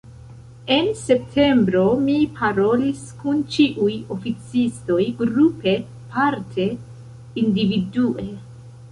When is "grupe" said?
5.19-5.75